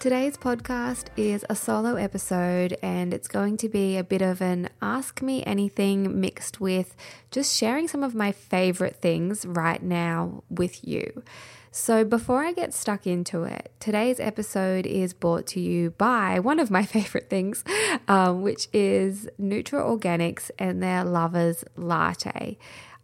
[0.00, 4.68] Today's podcast is a solo episode and it's going to be a bit of an
[4.80, 6.94] ask me anything mixed with
[7.32, 11.24] just sharing some of my favorite things right now with you.
[11.72, 16.60] So, before I get stuck into it, today's episode is brought to you by one
[16.60, 17.64] of my favorite things,
[18.06, 22.56] um, which is Nutra Organics and their Lovers Latte.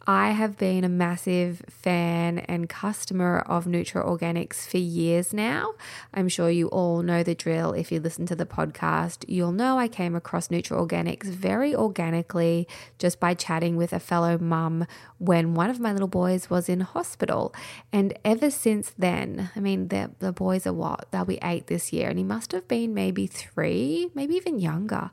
[0.07, 5.73] I have been a massive fan and customer of Nutra Organics for years now.
[6.13, 7.73] I'm sure you all know the drill.
[7.73, 12.67] If you listen to the podcast, you'll know I came across Nutra Organics very organically
[12.99, 14.85] just by chatting with a fellow mum
[15.17, 17.51] when one of my little boys was in hospital.
[17.91, 21.07] And ever since then, I mean, the, the boys are what?
[21.09, 25.09] They'll be eight this year, and he must have been maybe three, maybe even younger.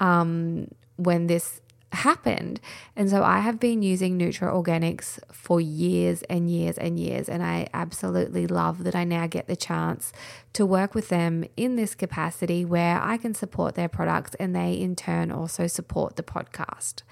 [0.00, 1.60] Um, when this
[1.94, 2.60] happened.
[2.96, 7.28] And so I have been using Nutra Organics for years and years and years.
[7.28, 10.12] And I absolutely love that I now get the chance
[10.54, 14.74] to work with them in this capacity where I can support their products and they
[14.74, 17.02] in turn also support the podcast.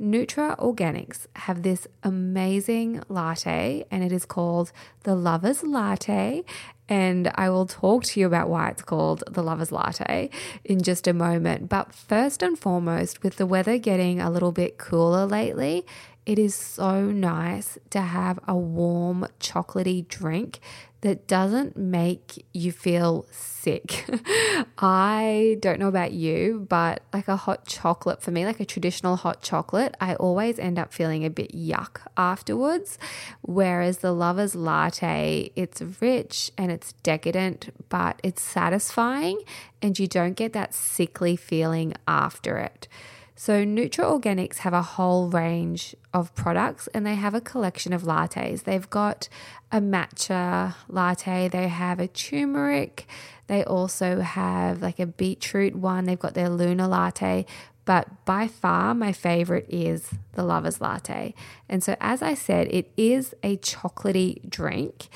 [0.00, 4.72] Nutra Organics have this amazing latte, and it is called
[5.04, 6.44] the Lover's Latte.
[6.92, 10.28] And I will talk to you about why it's called the Lover's Latte
[10.62, 11.70] in just a moment.
[11.70, 15.86] But first and foremost, with the weather getting a little bit cooler lately,
[16.24, 20.60] it is so nice to have a warm, chocolatey drink
[21.00, 24.04] that doesn't make you feel sick.
[24.78, 29.16] I don't know about you, but like a hot chocolate for me, like a traditional
[29.16, 32.98] hot chocolate, I always end up feeling a bit yuck afterwards.
[33.40, 39.42] Whereas the Lover's Latte, it's rich and it's decadent, but it's satisfying
[39.82, 42.86] and you don't get that sickly feeling after it.
[43.34, 48.02] So, Nutra Organics have a whole range of products and they have a collection of
[48.02, 48.64] lattes.
[48.64, 49.28] They've got
[49.70, 53.06] a matcha latte, they have a turmeric,
[53.46, 57.46] they also have like a beetroot one, they've got their Luna latte.
[57.84, 61.34] But by far, my favorite is the Lover's Latte.
[61.68, 65.08] And so, as I said, it is a chocolatey drink.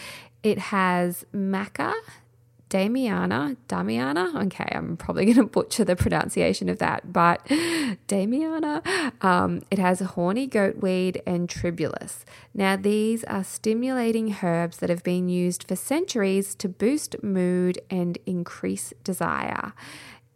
[0.43, 1.93] It has maca,
[2.69, 4.35] Damiana, Damiana.
[4.47, 7.45] Okay, I'm probably going to butcher the pronunciation of that, but
[8.09, 8.83] Damiana.
[9.25, 12.25] Um, it has horny goatweed and tribulus.
[12.53, 18.19] Now, these are stimulating herbs that have been used for centuries to boost mood and
[18.27, 19.73] increase desire.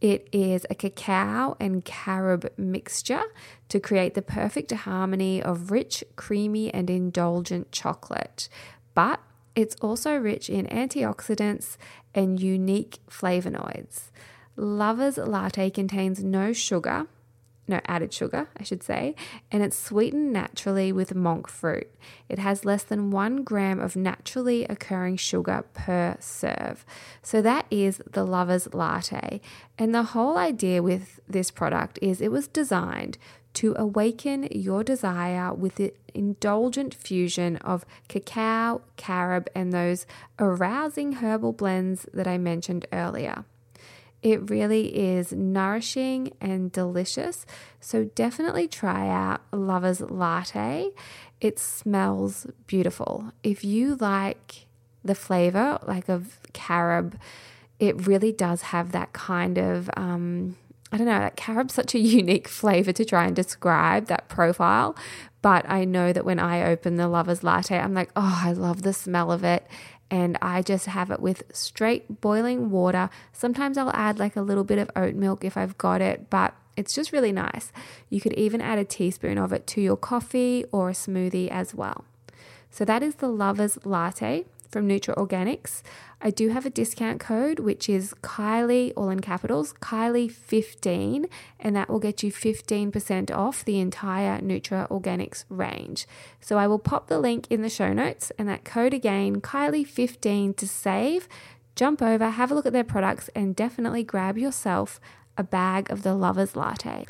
[0.00, 3.24] It is a cacao and carob mixture
[3.68, 8.48] to create the perfect harmony of rich, creamy, and indulgent chocolate.
[8.94, 9.20] But
[9.54, 11.76] it's also rich in antioxidants
[12.14, 14.10] and unique flavonoids.
[14.56, 17.06] Lover's Latte contains no sugar,
[17.70, 19.14] no added sugar, I should say,
[19.50, 21.88] and it's sweetened naturally with monk fruit.
[22.28, 26.84] It has less than one gram of naturally occurring sugar per serve.
[27.22, 29.40] So that is the Lover's Latte.
[29.78, 33.16] And the whole idea with this product is it was designed
[33.52, 40.06] to awaken your desire with the indulgent fusion of cacao, carob, and those
[40.38, 43.44] arousing herbal blends that I mentioned earlier.
[44.22, 47.46] It really is nourishing and delicious,
[47.80, 50.90] so definitely try out Lover's Latte.
[51.40, 53.32] It smells beautiful.
[53.42, 54.66] If you like
[55.02, 57.18] the flavor, like of carob,
[57.78, 60.56] it really does have that kind of, um,
[60.92, 64.94] I don't know, that carob's such a unique flavor to try and describe that profile.
[65.42, 68.82] But I know that when I open the Lover's Latte, I'm like, oh, I love
[68.82, 69.66] the smell of it.
[70.10, 73.10] And I just have it with straight boiling water.
[73.32, 76.54] Sometimes I'll add like a little bit of oat milk if I've got it, but
[76.76, 77.72] it's just really nice.
[78.08, 81.74] You could even add a teaspoon of it to your coffee or a smoothie as
[81.74, 82.04] well.
[82.70, 85.82] So that is the Lover's Latte from Nutra Organics.
[86.20, 91.28] I do have a discount code, which is Kylie, all in capitals, Kylie15,
[91.58, 96.06] and that will get you 15% off the entire Nutra Organics range.
[96.40, 100.56] So I will pop the link in the show notes, and that code again, Kylie15
[100.56, 101.28] to save.
[101.74, 105.00] Jump over, have a look at their products, and definitely grab yourself
[105.36, 107.06] a bag of the Lover's Latte.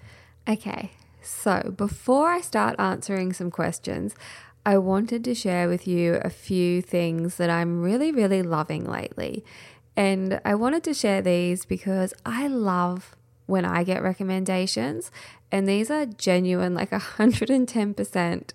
[0.49, 4.15] Okay, so before I start answering some questions,
[4.65, 9.45] I wanted to share with you a few things that I'm really, really loving lately.
[9.97, 13.17] And I wanted to share these because I love
[13.47, 15.11] when I get recommendations.
[15.51, 18.51] And these are genuine, like 110%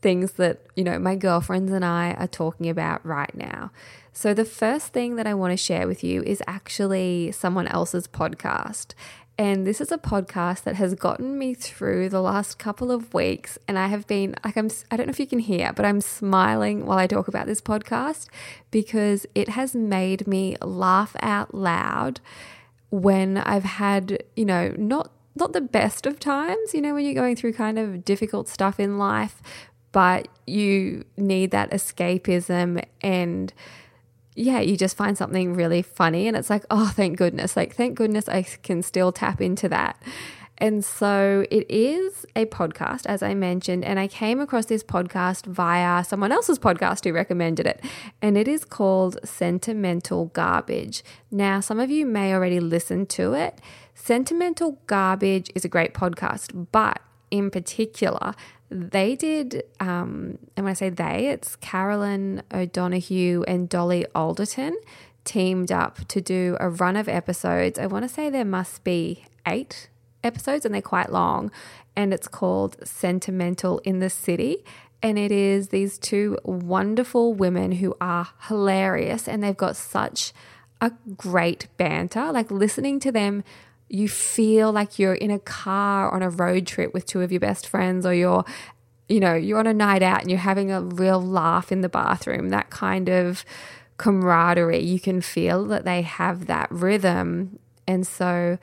[0.00, 3.72] things that, you know, my girlfriends and I are talking about right now.
[4.12, 8.08] So, the first thing that I want to share with you is actually someone else's
[8.08, 8.94] podcast.
[9.38, 13.56] And this is a podcast that has gotten me through the last couple of weeks.
[13.68, 16.00] And I have been like, I'm, I don't know if you can hear, but I'm
[16.00, 18.26] smiling while I talk about this podcast
[18.72, 22.20] because it has made me laugh out loud
[22.90, 27.14] when I've had, you know, not not the best of times, you know, when you're
[27.14, 29.40] going through kind of difficult stuff in life,
[29.92, 33.52] but you need that escapism and
[34.38, 37.56] yeah, you just find something really funny and it's like, oh, thank goodness.
[37.56, 40.00] Like, thank goodness I can still tap into that.
[40.58, 45.46] And so it is a podcast, as I mentioned, and I came across this podcast
[45.46, 47.84] via someone else's podcast who recommended it.
[48.20, 51.02] And it is called Sentimental Garbage.
[51.30, 53.60] Now, some of you may already listen to it.
[53.94, 57.00] Sentimental Garbage is a great podcast, but
[57.30, 58.34] in particular,
[58.70, 64.76] they did, um, and when I say they, it's Caroline O'Donoghue and Dolly Alderton
[65.24, 67.78] teamed up to do a run of episodes.
[67.78, 69.88] I want to say there must be eight
[70.24, 71.50] episodes and they're quite long.
[71.96, 74.64] And it's called Sentimental in the City.
[75.02, 80.32] And it is these two wonderful women who are hilarious and they've got such
[80.80, 82.32] a great banter.
[82.32, 83.44] Like listening to them
[83.88, 87.40] you feel like you're in a car on a road trip with two of your
[87.40, 88.44] best friends or you're
[89.08, 91.88] you know you're on a night out and you're having a real laugh in the
[91.88, 93.44] bathroom that kind of
[93.96, 97.58] camaraderie you can feel that they have that rhythm.
[97.86, 98.58] And so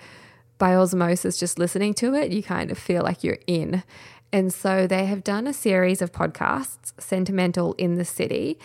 [0.58, 3.84] by osmosis just listening to it you kind of feel like you're in.
[4.32, 8.60] And so they have done a series of podcasts sentimental in the city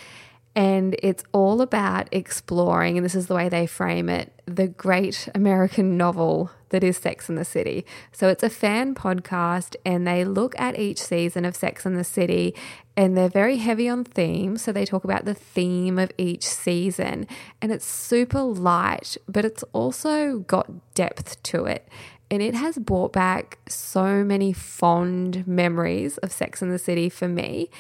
[0.55, 5.29] and it's all about exploring, and this is the way they frame it, the great
[5.35, 7.85] American novel that is Sex and the City.
[8.13, 12.05] So it's a fan podcast, and they look at each season of Sex and the
[12.05, 12.55] City,
[12.97, 14.57] and they're very heavy on theme.
[14.57, 17.27] So they talk about the theme of each season,
[17.61, 21.89] and it's super light, but it's also got depth to it.
[22.33, 27.27] And it has brought back so many fond memories of Sex and the City for
[27.27, 27.71] me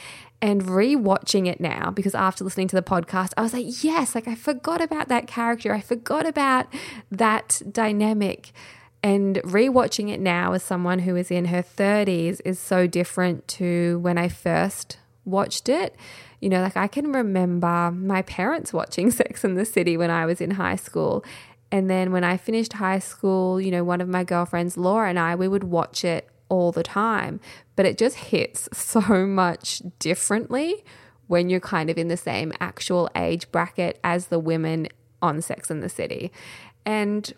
[0.42, 4.26] and rewatching it now because after listening to the podcast, I was like, yes, like
[4.26, 5.74] I forgot about that character.
[5.74, 6.66] I forgot about
[7.10, 8.52] that dynamic.
[9.02, 13.98] And rewatching it now as someone who is in her 30s is so different to
[14.00, 15.94] when I first watched it.
[16.40, 20.26] You know, like I can remember my parents watching Sex and the City when I
[20.26, 21.24] was in high school.
[21.72, 25.18] And then when I finished high school, you know, one of my girlfriends, Laura, and
[25.18, 27.40] I, we would watch it all the time,
[27.76, 30.84] but it just hits so much differently
[31.28, 34.88] when you're kind of in the same actual age bracket as the women
[35.22, 36.30] on Sex and the City.
[36.84, 37.32] And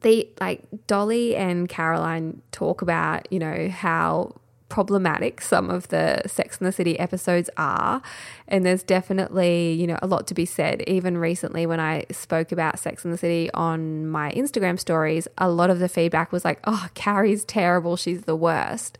[0.00, 4.34] the like Dolly and Caroline talk about, you know, how
[4.68, 8.02] problematic some of the Sex and the City episodes are.
[8.48, 10.82] And there's definitely, you know, a lot to be said.
[10.86, 15.48] Even recently, when I spoke about Sex and the City on my Instagram stories, a
[15.48, 17.96] lot of the feedback was like, oh, Carrie's terrible.
[17.96, 18.98] She's the worst.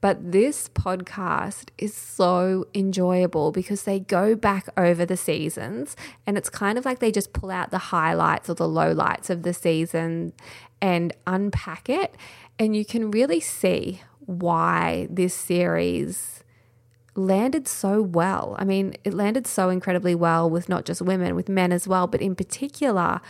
[0.00, 6.48] But this podcast is so enjoyable because they go back over the seasons and it's
[6.48, 10.34] kind of like they just pull out the highlights or the lowlights of the season
[10.80, 12.14] and unpack it.
[12.60, 16.44] And you can really see why this series
[17.14, 18.54] landed so well.
[18.58, 22.06] I mean, it landed so incredibly well with not just women, with men as well,
[22.06, 23.22] but in particular,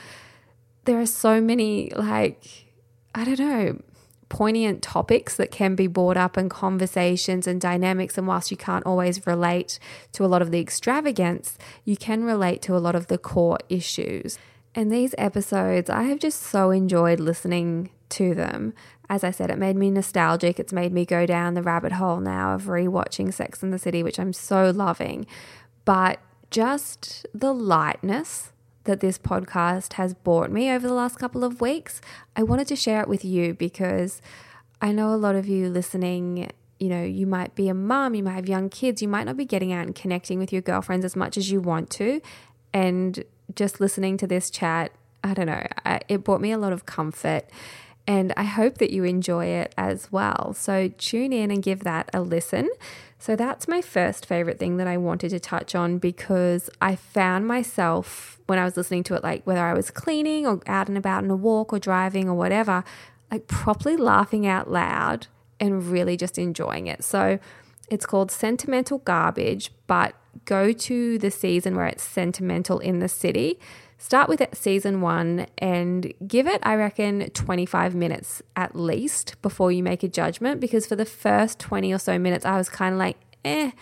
[0.86, 2.66] there are so many, like,
[3.14, 3.80] I don't know,
[4.28, 8.18] poignant topics that can be brought up in conversations and dynamics.
[8.18, 9.78] And whilst you can't always relate
[10.12, 13.58] to a lot of the extravagance, you can relate to a lot of the core
[13.68, 14.36] issues.
[14.74, 18.74] And these episodes, I have just so enjoyed listening to them.
[19.10, 20.60] As I said, it made me nostalgic.
[20.60, 24.02] It's made me go down the rabbit hole now of rewatching Sex and the City,
[24.02, 25.26] which I'm so loving.
[25.84, 28.52] But just the lightness
[28.84, 32.00] that this podcast has brought me over the last couple of weeks,
[32.36, 34.20] I wanted to share it with you because
[34.80, 38.22] I know a lot of you listening, you know, you might be a mum, you
[38.22, 41.04] might have young kids, you might not be getting out and connecting with your girlfriends
[41.04, 42.20] as much as you want to.
[42.72, 43.24] And
[43.54, 44.92] just listening to this chat,
[45.24, 45.66] I don't know,
[46.08, 47.44] it brought me a lot of comfort.
[48.08, 50.54] And I hope that you enjoy it as well.
[50.54, 52.70] So tune in and give that a listen.
[53.18, 57.46] So that's my first favorite thing that I wanted to touch on because I found
[57.46, 60.96] myself when I was listening to it, like whether I was cleaning or out and
[60.96, 62.82] about on a walk or driving or whatever,
[63.30, 65.26] like properly laughing out loud
[65.60, 67.04] and really just enjoying it.
[67.04, 67.38] So
[67.90, 70.14] it's called Sentimental Garbage, but
[70.46, 73.58] go to the season where it's sentimental in the city
[73.98, 79.82] start with season one and give it, I reckon, 25 minutes at least before you
[79.82, 80.60] make a judgment.
[80.60, 83.72] Because for the first 20 or so minutes, I was kind of like, eh,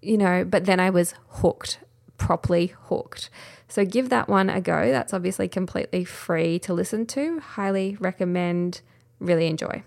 [0.00, 1.78] you know, but then I was hooked,
[2.16, 3.30] properly hooked.
[3.68, 4.90] So give that one a go.
[4.90, 7.38] That's obviously completely free to listen to.
[7.40, 8.80] Highly recommend,
[9.20, 9.82] really enjoy.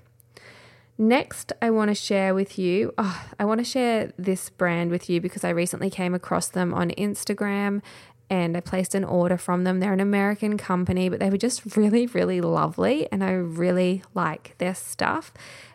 [0.97, 5.09] Next, I want to share with you, oh, I want to share this brand with
[5.09, 7.81] you because I recently came across them on Instagram
[8.29, 9.79] and I placed an order from them.
[9.79, 14.55] They're an American company, but they were just really, really lovely, and I really like
[14.57, 15.33] their stuff.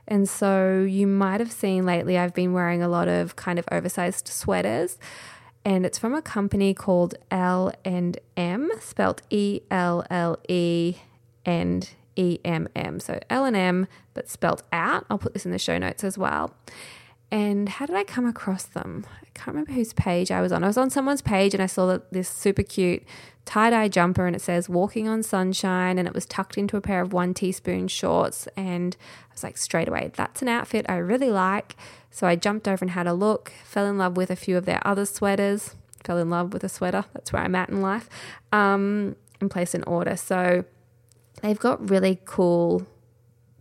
[0.08, 3.64] And so you might have seen lately, I've been wearing a lot of kind of
[3.70, 4.98] oversized sweaters,
[5.64, 10.96] and it's from a company called L and M, spelt E L L E
[11.44, 12.98] and E M M.
[12.98, 15.04] So L and M, but spelt out.
[15.10, 16.54] I'll put this in the show notes as well.
[17.32, 19.06] And how did I come across them?
[19.22, 20.64] I can't remember whose page I was on.
[20.64, 23.04] I was on someone's page and I saw that this super cute
[23.44, 26.80] tie dye jumper and it says walking on sunshine and it was tucked into a
[26.80, 28.48] pair of one teaspoon shorts.
[28.56, 28.96] And
[29.30, 31.76] I was like, straight away, that's an outfit I really like.
[32.10, 34.66] So I jumped over and had a look, fell in love with a few of
[34.66, 37.04] their other sweaters, fell in love with a sweater.
[37.14, 38.08] That's where I'm at in life,
[38.52, 40.16] um, and placed an order.
[40.16, 40.64] So
[41.42, 42.86] they've got really cool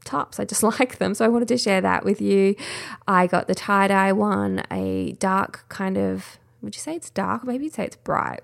[0.04, 0.40] tops.
[0.40, 1.14] I just like them.
[1.14, 2.56] So I wanted to share that with you.
[3.08, 7.44] I got the tie dye one, a dark kind of, would you say it's dark?
[7.44, 8.42] Maybe you'd say it's bright.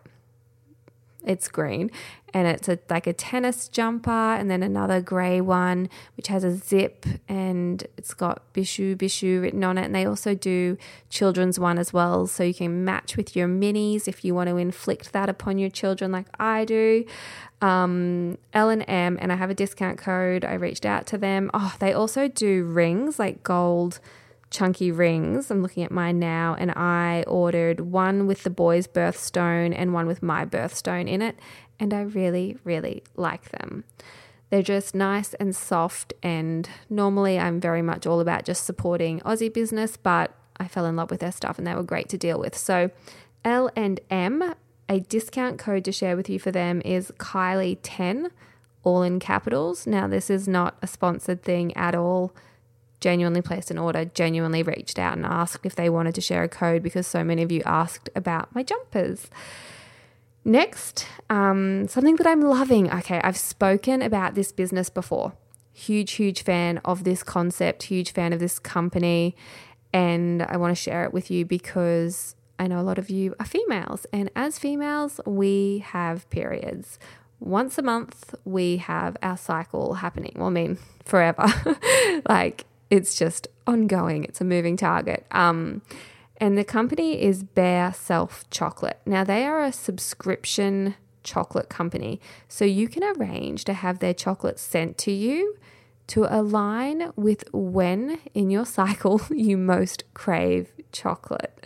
[1.26, 1.92] It's green
[2.34, 6.56] and it's a, like a tennis jumper and then another grey one which has a
[6.56, 10.78] zip and it's got Bishu Bishu written on it and they also do
[11.10, 14.58] children's one as well so you can match with your minis if you want to
[14.58, 17.06] inflict that upon your children like I do
[17.62, 20.46] um, L and M, and I have a discount code.
[20.46, 21.50] I reached out to them.
[21.54, 24.00] Oh, they also do rings, like gold
[24.50, 25.52] chunky rings.
[25.52, 30.08] I'm looking at mine now, and I ordered one with the boy's birthstone and one
[30.08, 31.38] with my birthstone in it,
[31.80, 33.84] and I really, really like them.
[34.50, 39.54] They're just nice and soft, and normally I'm very much all about just supporting Aussie
[39.54, 42.40] business, but I fell in love with their stuff and they were great to deal
[42.40, 42.56] with.
[42.56, 42.92] So
[43.44, 44.56] L and M
[44.88, 48.30] a discount code to share with you for them is Kylie10,
[48.84, 49.88] all in capitals.
[49.88, 52.34] Now, this is not a sponsored thing at all.
[53.06, 56.50] Genuinely placed an order, genuinely reached out and asked if they wanted to share a
[56.50, 59.30] code because so many of you asked about my jumpers.
[60.44, 62.92] Next, um, something that I'm loving.
[62.92, 65.34] Okay, I've spoken about this business before.
[65.72, 69.36] Huge, huge fan of this concept, huge fan of this company.
[69.94, 73.36] And I want to share it with you because I know a lot of you
[73.40, 76.98] are females, and as females, we have periods.
[77.40, 80.34] Once a month, we have our cycle happening.
[80.38, 81.46] Well, I mean, forever.
[82.28, 85.26] like, it's just ongoing, it's a moving target.
[85.32, 85.82] Um,
[86.38, 89.00] and the company is Bare Self Chocolate.
[89.06, 94.60] Now, they are a subscription chocolate company, so you can arrange to have their chocolate
[94.60, 95.58] sent to you
[96.08, 101.66] to align with when in your cycle you most crave chocolate.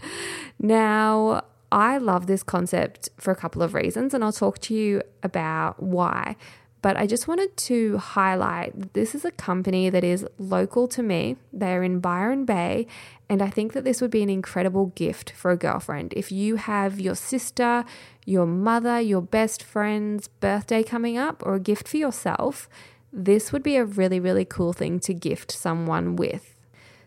[0.60, 5.02] Now, I love this concept for a couple of reasons, and I'll talk to you
[5.22, 6.36] about why.
[6.82, 11.36] But I just wanted to highlight this is a company that is local to me.
[11.52, 12.88] They're in Byron Bay,
[13.28, 16.14] and I think that this would be an incredible gift for a girlfriend.
[16.16, 17.84] If you have your sister,
[18.26, 22.70] your mother, your best friend's birthday coming up, or a gift for yourself,
[23.12, 26.56] this would be a really, really cool thing to gift someone with.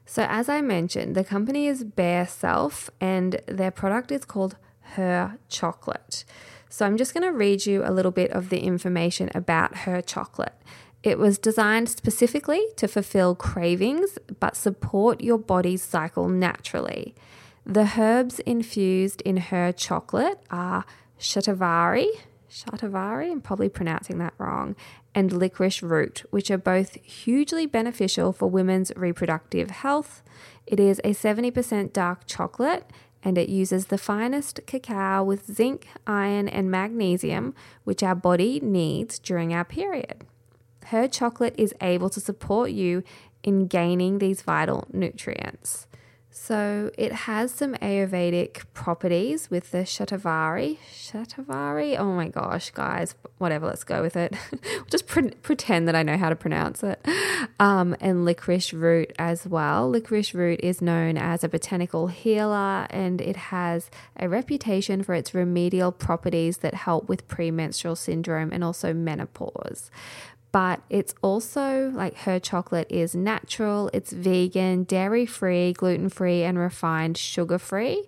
[0.04, 4.56] So, as I mentioned, the company is Bare Self and their product is called
[4.96, 6.24] Her Chocolate.
[6.72, 10.00] So, I'm just going to read you a little bit of the information about Her
[10.00, 10.54] Chocolate.
[11.02, 17.14] It was designed specifically to fulfill cravings but support your body's cycle naturally.
[17.66, 20.86] The herbs infused in her chocolate are
[21.20, 22.06] shatavari,
[22.50, 24.74] shatavari, I'm probably pronouncing that wrong,
[25.14, 30.22] and licorice root, which are both hugely beneficial for women's reproductive health.
[30.66, 32.90] It is a 70% dark chocolate
[33.24, 39.18] and it uses the finest cacao with zinc, iron, and magnesium, which our body needs
[39.18, 40.24] during our period.
[40.86, 43.04] Her chocolate is able to support you
[43.42, 45.86] in gaining these vital nutrients.
[46.34, 50.78] So it has some Ayurvedic properties with the Shatavari.
[50.90, 51.98] Shatavari?
[51.98, 54.34] Oh my gosh, guys, whatever, let's go with it.
[54.90, 57.06] Just pre- pretend that I know how to pronounce it.
[57.60, 59.90] Um, and licorice root as well.
[59.90, 65.34] Licorice root is known as a botanical healer and it has a reputation for its
[65.34, 69.90] remedial properties that help with premenstrual syndrome and also menopause
[70.52, 76.58] but it's also like her chocolate is natural, it's vegan, dairy free, gluten free, and
[76.58, 78.04] refined sugar free.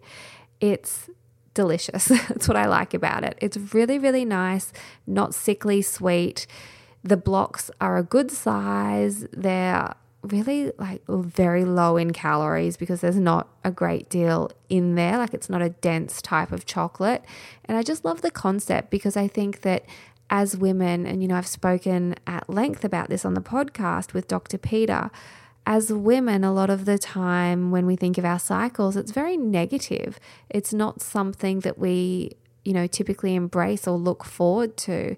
[0.60, 1.08] It's
[1.54, 2.04] delicious.
[2.28, 3.38] That's what I like about it.
[3.40, 4.72] It's really, really nice,
[5.06, 6.46] not sickly sweet.
[7.02, 9.26] The blocks are a good size.
[9.32, 15.18] They're really like very low in calories because there's not a great deal in there.
[15.18, 17.24] Like it's not a dense type of chocolate.
[17.64, 19.84] And I just love the concept because I think that
[20.30, 24.28] as women, and you know, I've spoken at length about this on the podcast with
[24.28, 24.58] Dr.
[24.58, 25.10] Peter.
[25.66, 29.36] As women, a lot of the time when we think of our cycles, it's very
[29.36, 30.18] negative.
[30.50, 32.32] It's not something that we,
[32.64, 35.16] you know, typically embrace or look forward to.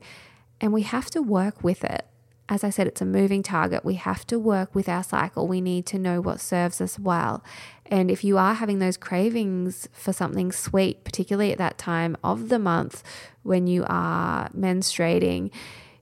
[0.60, 2.06] And we have to work with it
[2.48, 3.84] as I said, it's a moving target.
[3.84, 5.48] We have to work with our cycle.
[5.48, 7.42] We need to know what serves us well.
[7.86, 12.48] And if you are having those cravings for something sweet, particularly at that time of
[12.48, 13.02] the month
[13.42, 15.50] when you are menstruating,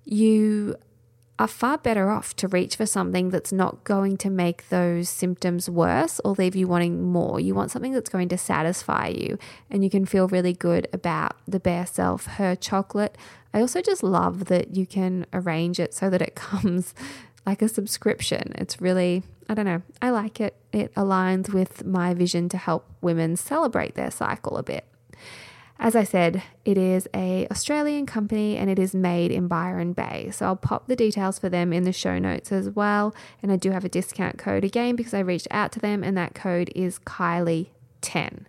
[0.05, 0.77] you
[1.39, 5.69] are far better off to reach for something that's not going to make those symptoms
[5.69, 7.41] worse or leave you wanting more.
[7.41, 11.37] You want something that's going to satisfy you and you can feel really good about
[11.49, 13.19] the Bare Self Her chocolate.
[13.55, 16.93] I also just love that you can arrange it so that it comes
[17.47, 18.53] like a subscription.
[18.57, 20.57] It's really, I don't know, I like it.
[20.73, 24.85] It aligns with my vision to help women celebrate their cycle a bit.
[25.79, 30.31] As I said, it is a Australian company and it is made in Byron Bay.
[30.33, 33.15] So I'll pop the details for them in the show notes as well.
[33.43, 36.17] And I do have a discount code again because I reached out to them and
[36.17, 38.47] that code is Kylie10.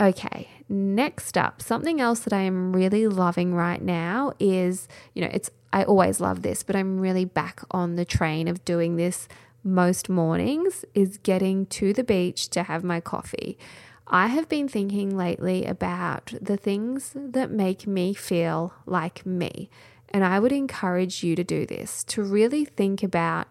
[0.00, 5.30] Okay, next up, something else that I am really loving right now is, you know,
[5.32, 9.28] it's I always love this, but I'm really back on the train of doing this
[9.64, 13.58] most mornings is getting to the beach to have my coffee.
[14.06, 19.68] I have been thinking lately about the things that make me feel like me.
[20.08, 23.48] And I would encourage you to do this to really think about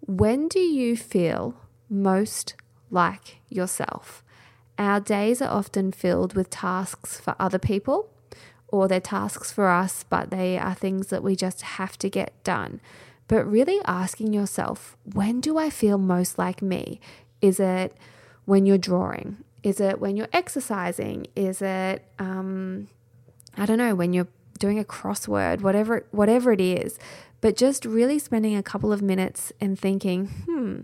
[0.00, 2.54] when do you feel most
[2.90, 4.24] like yourself?
[4.78, 8.10] Our days are often filled with tasks for other people,
[8.68, 12.32] or they're tasks for us, but they are things that we just have to get
[12.44, 12.80] done.
[13.26, 17.00] But really asking yourself, when do I feel most like me?
[17.42, 17.94] Is it
[18.44, 19.38] when you're drawing?
[19.62, 21.26] Is it when you're exercising?
[21.34, 22.88] Is it, um,
[23.56, 26.98] I don't know, when you're doing a crossword, whatever, whatever it is.
[27.40, 30.80] But just really spending a couple of minutes and thinking, hmm,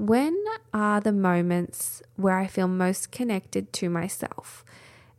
[0.00, 4.64] when are the moments where I feel most connected to myself?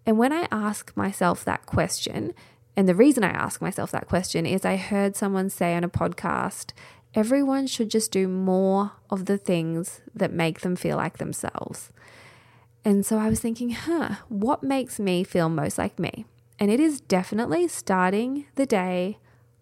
[0.07, 2.33] And when I ask myself that question,
[2.75, 5.89] and the reason I ask myself that question is I heard someone say on a
[5.89, 6.71] podcast,
[7.13, 11.91] everyone should just do more of the things that make them feel like themselves.
[12.83, 16.25] And so I was thinking, huh, what makes me feel most like me?
[16.57, 19.19] And it is definitely starting the day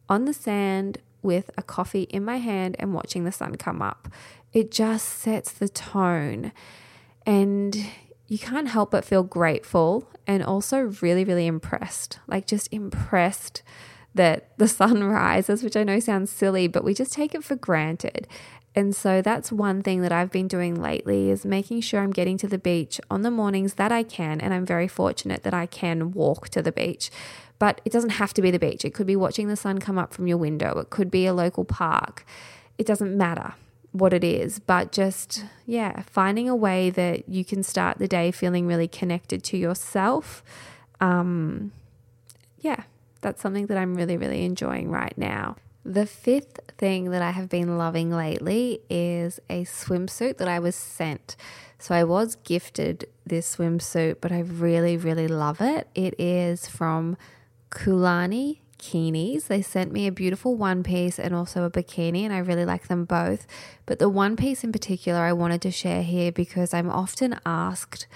[0.08, 4.08] on the sand with a coffee in my hand and watching the sun come up.
[4.54, 6.52] It just sets the tone.
[7.26, 7.86] And
[8.28, 12.20] you can't help but feel grateful and also really, really impressed.
[12.28, 13.64] Like, just impressed
[14.16, 17.56] that the sun rises, which I know sounds silly, but we just take it for
[17.56, 18.28] granted.
[18.76, 22.38] And so that's one thing that I've been doing lately is making sure I'm getting
[22.38, 24.40] to the beach on the mornings that I can.
[24.40, 27.10] And I'm very fortunate that I can walk to the beach.
[27.58, 28.86] But it doesn't have to be the beach.
[28.86, 31.34] It could be watching the sun come up from your window, it could be a
[31.34, 32.26] local park.
[32.78, 33.56] It doesn't matter
[33.92, 38.32] what it is, but just, yeah, finding a way that you can start the day
[38.32, 40.44] feeling really connected to yourself.
[41.02, 41.72] Um,
[42.60, 42.84] yeah,
[43.22, 45.56] that's something that I'm really, really enjoying right now.
[45.84, 50.76] The fifth thing that I have been loving lately is a swimsuit that I was
[50.76, 51.36] sent.
[51.80, 55.88] So I was gifted this swimsuit, but I really, really love it.
[55.96, 57.18] It is from
[57.72, 59.48] Kulani Kinis.
[59.48, 62.88] They sent me a beautiful one piece and also a bikini, and I really like
[62.88, 63.46] them both.
[63.86, 68.08] But the one piece in particular, I wanted to share here because I'm often asked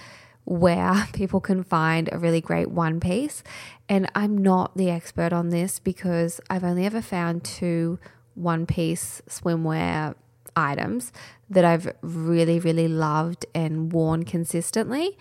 [0.44, 3.42] where people can find a really great one piece.
[3.88, 7.98] And I'm not the expert on this because I've only ever found two
[8.34, 10.16] one piece swimwear
[10.56, 11.12] items
[11.50, 15.16] that I've really, really loved and worn consistently.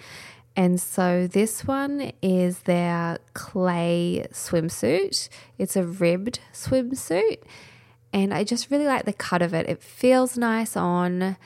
[0.55, 5.29] And so this one is their clay swimsuit.
[5.57, 7.39] It's a ribbed swimsuit.
[8.11, 9.67] And I just really like the cut of it.
[9.67, 11.37] It feels nice on.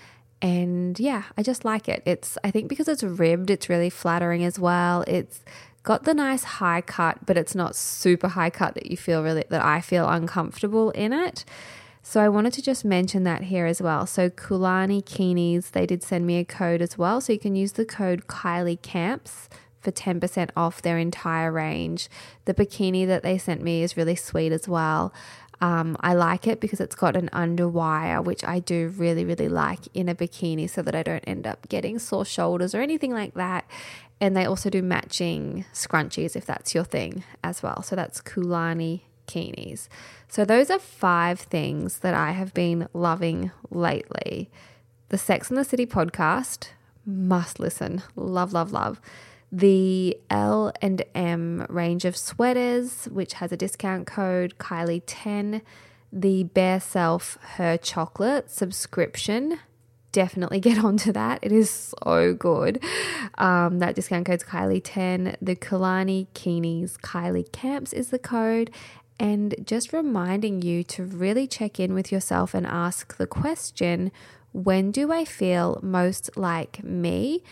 [0.42, 2.04] And yeah, I just like it.
[2.06, 5.04] It's, I think because it's ribbed, it's really flattering as well.
[5.08, 5.42] It's
[5.84, 9.46] got the nice high cut, but it's not super high cut that you feel really,
[9.50, 11.46] that I feel uncomfortable in it.
[12.10, 14.06] So I wanted to just mention that here as well.
[14.06, 17.20] So Kulani Kinis, they did send me a code as well.
[17.20, 19.50] So you can use the code Kylie Camps
[19.82, 22.08] for 10% off their entire range.
[22.46, 25.14] The bikini that they sent me is really sweet as well.
[25.60, 29.90] Um, I like it because it's got an underwire, which I do really, really like
[29.94, 33.34] in a bikini so that I don't end up getting sore shoulders or anything like
[33.34, 33.70] that.
[34.22, 37.82] And they also do matching scrunchies if that's your thing as well.
[37.84, 39.88] So that's Kulani bikinis.
[40.28, 44.50] So, those are five things that I have been loving lately.
[45.10, 46.70] The Sex and the City podcast,
[47.06, 48.04] must listen.
[48.16, 49.00] Love, love, love.
[49.52, 55.62] The L and M range of sweaters, which has a discount code Kylie10.
[56.12, 59.60] The Bare Self Her Chocolate subscription
[60.12, 61.40] definitely get onto that.
[61.42, 62.84] It is so good.
[63.38, 65.38] Um, that discount code's Kylie10.
[65.42, 68.72] The Kulani Kinis Kylie Camps is the code
[69.20, 74.12] and just reminding you to really check in with yourself and ask the question
[74.52, 77.44] when do I feel most like me?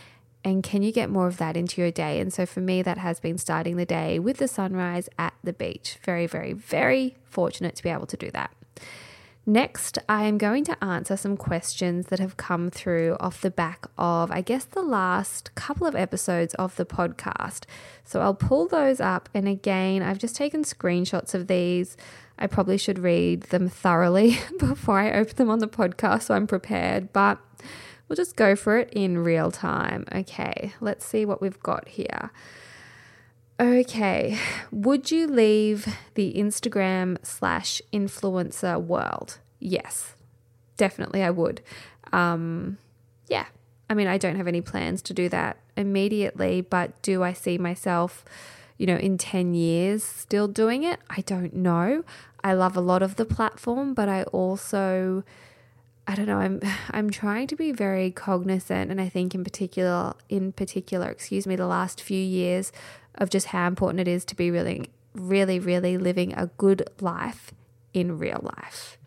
[0.44, 2.20] And can you get more of that into your day?
[2.20, 5.54] And so for me, that has been starting the day with the sunrise at the
[5.54, 5.98] beach.
[6.04, 8.52] Very, very, very fortunate to be able to do that.
[9.48, 13.86] Next, I am going to answer some questions that have come through off the back
[13.96, 17.66] of, I guess, the last couple of episodes of the podcast.
[18.04, 19.30] So I'll pull those up.
[19.36, 21.96] And again, I've just taken screenshots of these.
[22.40, 26.48] I probably should read them thoroughly before I open them on the podcast so I'm
[26.48, 27.38] prepared, but
[28.08, 30.06] we'll just go for it in real time.
[30.12, 32.32] Okay, let's see what we've got here.
[33.58, 34.38] Okay,
[34.70, 39.40] would you leave the Instagram slash influencer world?
[39.60, 40.16] Yes,
[40.76, 41.62] definitely I would.
[42.12, 42.78] Um,
[43.30, 43.46] yeah,
[43.90, 47.58] I mean, I don't have any plans to do that immediately, but do I see
[47.58, 48.26] myself,
[48.78, 51.00] you know, in 10 years still doing it?
[51.10, 52.04] I don't know.
[52.44, 55.24] I love a lot of the platform, but I also
[56.08, 56.60] I don't know, I'm
[56.92, 61.56] I'm trying to be very cognizant and I think in particular in particular, excuse me,
[61.56, 62.72] the last few years
[63.18, 67.52] of just how important it is to be really, really, really living a good life
[67.94, 68.98] in real life.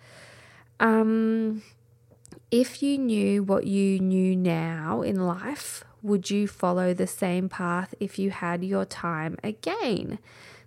[0.81, 1.63] Um,
[2.51, 7.95] if you knew what you knew now in life, would you follow the same path
[8.01, 10.19] if you had your time again?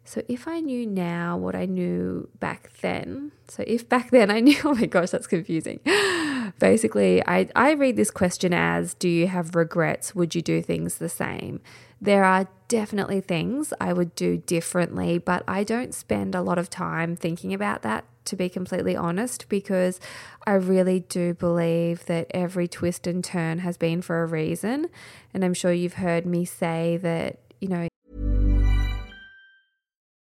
[0.03, 4.39] So, if I knew now what I knew back then, so if back then I
[4.41, 5.79] knew, oh my gosh, that's confusing.
[6.59, 10.13] Basically, I, I read this question as Do you have regrets?
[10.13, 11.61] Would you do things the same?
[12.03, 16.67] There are definitely things I would do differently, but I don't spend a lot of
[16.67, 19.99] time thinking about that, to be completely honest, because
[20.47, 24.87] I really do believe that every twist and turn has been for a reason.
[25.31, 27.87] And I'm sure you've heard me say that, you know.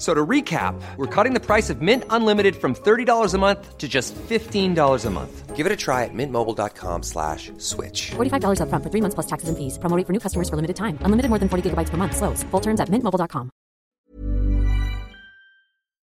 [0.00, 3.86] So to recap, we're cutting the price of Mint Unlimited from $30 a month to
[3.86, 5.54] just $15 a month.
[5.54, 8.12] Give it a try at mintmobile.com slash switch.
[8.12, 9.76] $45 up front for three months plus taxes and fees.
[9.76, 10.96] Promoting for new customers for limited time.
[11.02, 12.16] Unlimited more than 40 gigabytes per month.
[12.16, 12.42] Slows.
[12.44, 13.50] Full terms at mintmobile.com.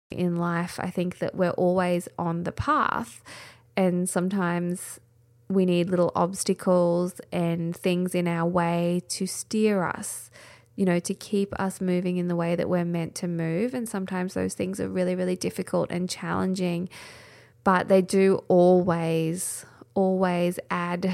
[0.10, 3.22] In life, I think that we're always on the path
[3.78, 5.00] and sometimes
[5.50, 10.32] we need little obstacles and things in our way to steer us
[10.76, 13.74] you know, to keep us moving in the way that we're meant to move.
[13.74, 16.90] And sometimes those things are really, really difficult and challenging,
[17.64, 21.14] but they do always, always add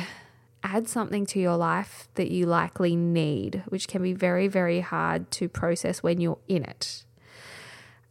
[0.61, 5.31] add something to your life that you likely need, which can be very, very hard
[5.31, 7.05] to process when you're in it.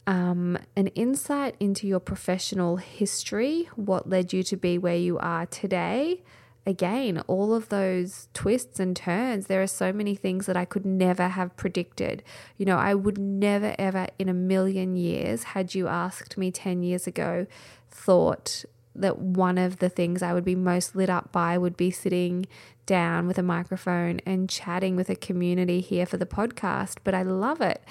[0.07, 5.45] Um, an insight into your professional history, what led you to be where you are
[5.45, 6.23] today,
[6.65, 10.85] again, all of those twists and turns, there are so many things that I could
[10.85, 12.23] never have predicted.
[12.57, 16.83] You know, I would never, ever in a million years, had you asked me 10
[16.83, 17.47] years ago,
[17.89, 21.91] thought that one of the things I would be most lit up by would be
[21.91, 22.45] sitting
[22.85, 26.97] down with a microphone and chatting with a community here for the podcast.
[27.03, 27.83] But I love it.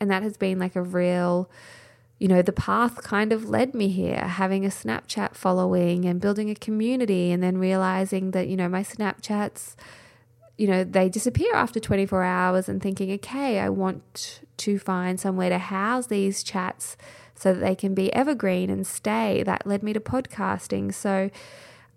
[0.00, 1.50] And that has been like a real
[2.18, 6.48] you know, the path kind of led me here, having a Snapchat following and building
[6.48, 9.74] a community, and then realizing that, you know, my Snapchats,
[10.56, 15.50] you know, they disappear after 24 hours, and thinking, okay, I want to find somewhere
[15.50, 16.96] to house these chats
[17.34, 19.42] so that they can be evergreen and stay.
[19.42, 20.94] That led me to podcasting.
[20.94, 21.30] So,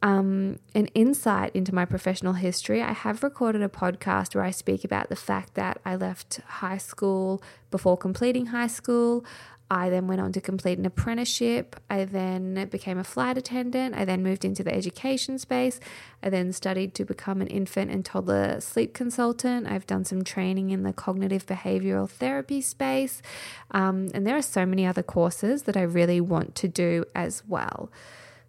[0.01, 4.83] um, an insight into my professional history, I have recorded a podcast where I speak
[4.83, 9.25] about the fact that I left high school before completing high school.
[9.71, 11.75] I then went on to complete an apprenticeship.
[11.89, 13.93] I then became a flight attendant.
[13.93, 15.79] I then moved into the education space.
[16.23, 19.67] I then studied to become an infant and toddler sleep consultant.
[19.67, 23.21] I've done some training in the cognitive behavioral therapy space.
[23.69, 27.43] Um, and there are so many other courses that I really want to do as
[27.47, 27.91] well.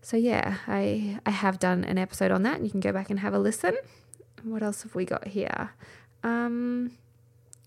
[0.01, 3.21] So, yeah, I, I have done an episode on that, you can go back and
[3.21, 3.77] have a listen.
[4.43, 5.73] What else have we got here?
[6.23, 6.93] Um,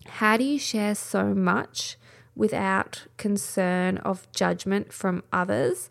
[0.06, 1.96] how do you share so much?
[2.36, 5.88] Without concern of judgment from others,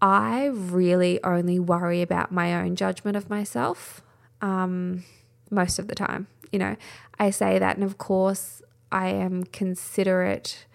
[0.00, 4.02] I really only worry about my own judgment of myself
[4.40, 5.04] um,
[5.50, 6.26] most of the time.
[6.52, 6.76] You know,
[7.18, 8.62] I say that, and of course,
[8.92, 10.66] I am considerate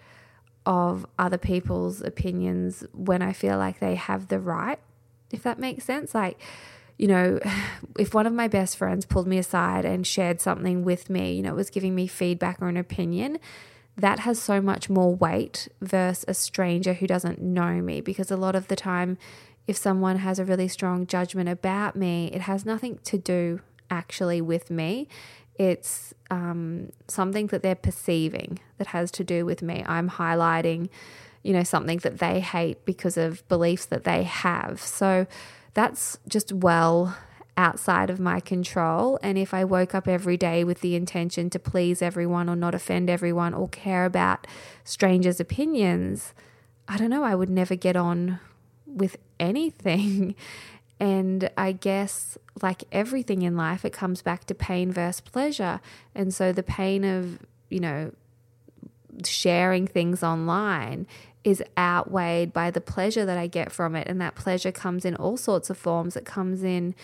[0.64, 4.78] of other people's opinions when I feel like they have the right,
[5.30, 6.14] if that makes sense.
[6.14, 6.40] Like,
[6.98, 7.40] you know,
[7.98, 11.42] if one of my best friends pulled me aside and shared something with me, you
[11.42, 13.38] know, was giving me feedback or an opinion,
[13.96, 18.00] that has so much more weight versus a stranger who doesn't know me.
[18.00, 19.18] Because a lot of the time
[19.66, 24.40] if someone has a really strong judgment about me it has nothing to do actually
[24.40, 25.08] with me.
[25.56, 29.84] It's um, something that they're perceiving that has to do with me.
[29.86, 30.88] I'm highlighting
[31.42, 34.80] you know something that they hate because of beliefs that they have.
[34.80, 35.26] So
[35.74, 37.16] that's just well
[37.56, 39.18] outside of my control.
[39.22, 42.74] And if I woke up every day with the intention to please everyone or not
[42.74, 44.46] offend everyone or care about
[44.84, 46.34] strangers' opinions,
[46.88, 48.40] I don't know, I would never get on
[48.86, 50.34] with anything.
[51.00, 55.80] And I guess, like everything in life, it comes back to pain versus pleasure.
[56.14, 58.12] And so the pain of, you know,
[59.26, 61.08] sharing things online
[61.42, 64.06] is outweighed by the pleasure that I get from it.
[64.06, 66.14] And that pleasure comes in all sorts of forms.
[66.14, 66.94] It comes in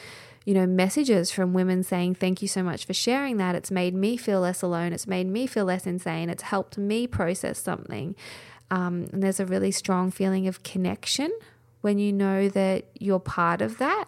[0.48, 3.54] you know, messages from women saying, Thank you so much for sharing that.
[3.54, 4.94] It's made me feel less alone.
[4.94, 6.30] It's made me feel less insane.
[6.30, 8.16] It's helped me process something.
[8.70, 11.30] Um, and there's a really strong feeling of connection
[11.82, 14.06] when you know that you're part of that.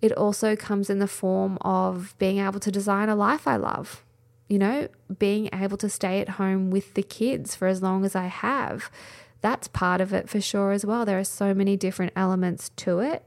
[0.00, 4.04] It also comes in the form of being able to design a life I love,
[4.46, 4.86] you know,
[5.18, 8.92] being able to stay at home with the kids for as long as I have.
[9.40, 11.04] That's part of it for sure as well.
[11.04, 13.24] There are so many different elements to it.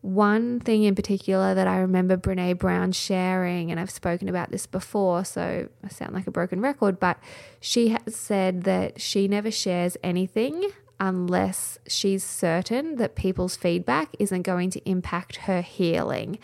[0.00, 4.66] One thing in particular that I remember Brene Brown sharing, and I've spoken about this
[4.66, 7.18] before, so I sound like a broken record, but
[7.60, 14.42] she has said that she never shares anything unless she's certain that people's feedback isn't
[14.42, 16.38] going to impact her healing.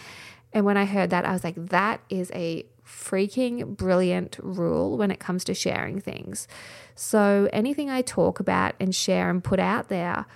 [0.52, 5.10] And when I heard that, I was like, that is a freaking brilliant rule when
[5.10, 6.46] it comes to sharing things.
[6.94, 10.26] So anything I talk about and share and put out there,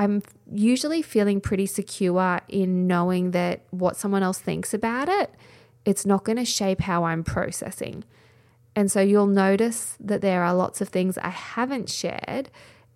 [0.00, 5.30] I'm usually feeling pretty secure in knowing that what someone else thinks about it,
[5.84, 8.04] it's not going to shape how I'm processing.
[8.74, 12.48] And so you'll notice that there are lots of things I haven't shared,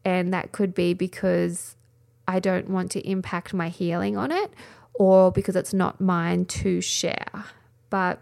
[0.03, 1.77] and that could be because
[2.27, 4.51] I don't want to impact my healing on it
[4.95, 7.45] or because it's not mine to share.
[7.91, 8.19] But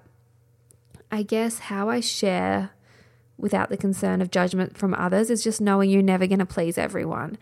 [1.12, 2.70] I guess how I share
[3.38, 6.76] without the concern of judgment from others is just knowing you're never going to please
[6.76, 7.38] everyone.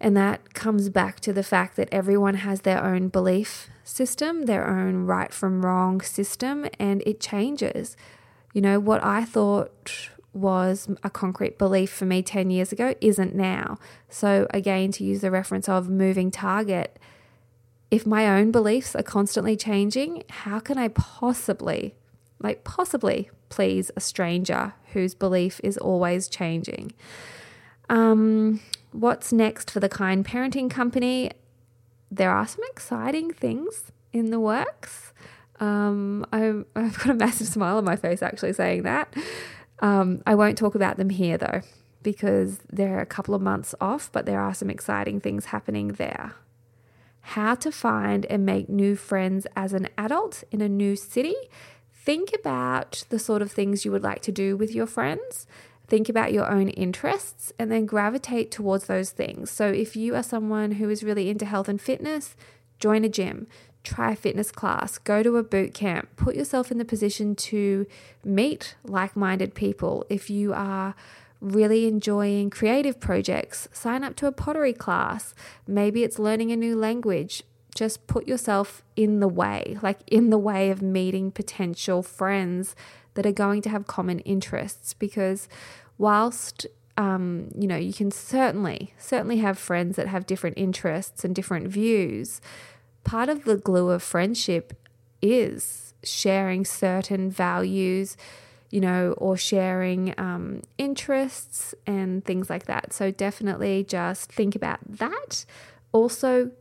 [0.00, 4.68] And that comes back to the fact that everyone has their own belief system, their
[4.68, 7.96] own right from wrong system, and it changes.
[8.52, 13.34] You know, what I thought was a concrete belief for me 10 years ago isn't
[13.34, 13.78] now.
[14.08, 16.98] So, again, to use the reference of moving target,
[17.90, 21.94] if my own beliefs are constantly changing, how can I possibly,
[22.38, 26.92] like, possibly please a stranger whose belief is always changing?
[27.88, 28.60] Um,
[28.98, 31.30] what's next for the Kind Parenting Company?
[32.10, 35.12] There are some exciting things in the works.
[35.60, 39.14] Um, i have got a massive smile on my face actually saying that.
[39.80, 41.60] Um, I won't talk about them here though,
[42.02, 46.34] because they're a couple of months off, but there are some exciting things happening there.
[47.20, 51.36] how to find and make new friends as an adult in a new city.
[51.92, 55.46] Think about the sort of things you would like to do with your friends.
[55.88, 59.50] Think about your own interests and then gravitate towards those things.
[59.50, 62.36] So, if you are someone who is really into health and fitness,
[62.78, 63.46] join a gym,
[63.82, 67.86] try a fitness class, go to a boot camp, put yourself in the position to
[68.22, 70.04] meet like minded people.
[70.10, 70.94] If you are
[71.40, 75.34] really enjoying creative projects, sign up to a pottery class.
[75.66, 77.44] Maybe it's learning a new language.
[77.74, 82.74] Just put yourself in the way, like in the way of meeting potential friends
[83.18, 85.48] that are going to have common interests because
[85.98, 91.34] whilst um, you know you can certainly certainly have friends that have different interests and
[91.34, 92.40] different views
[93.02, 94.72] part of the glue of friendship
[95.20, 98.16] is sharing certain values
[98.70, 102.92] you know or sharing um, interests and things like that.
[102.92, 105.44] So definitely just think about that.
[105.90, 106.52] Also